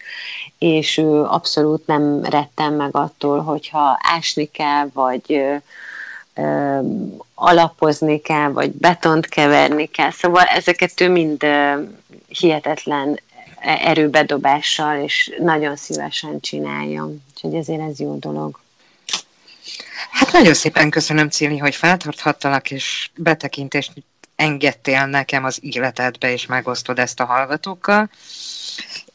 [0.58, 5.54] és ő abszolút nem rettem meg attól, hogyha ásni kell, vagy ö,
[6.34, 6.78] ö,
[7.34, 10.10] alapozni kell, vagy betont keverni kell.
[10.10, 11.82] Szóval ezeket ő mind ö,
[12.28, 13.20] hihetetlen
[13.60, 17.10] erőbedobással, és nagyon szívesen csinálja.
[17.34, 18.58] Úgyhogy ezért ez jó dolog.
[20.10, 23.92] Hát nagyon szépen köszönöm, Cili, hogy feltarthattalak, és betekintést
[24.36, 28.10] engedtél nekem az életedbe, és megosztod ezt a hallgatókkal.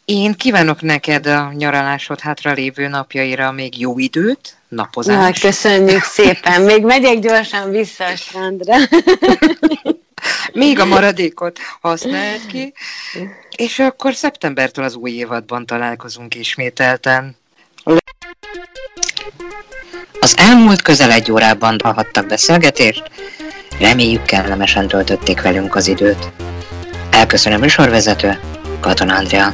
[0.06, 5.44] Én kívánok neked a nyaralásod hátra lévő napjaira még jó időt, napozást.
[5.44, 6.62] Na, köszönjük szépen.
[6.62, 8.76] Még megyek gyorsan vissza a strandra.
[10.54, 12.74] Még a maradékot használd ki,
[13.56, 17.38] és akkor szeptembertől az új évadban találkozunk ismételten.
[20.20, 23.04] Az elmúlt közel egy órában hallhattak beszélgetést,
[23.80, 26.32] reméljük kellemesen töltötték velünk az időt.
[27.12, 28.40] Elköszönöm műsorvezető,
[28.80, 29.54] Katon Andrea.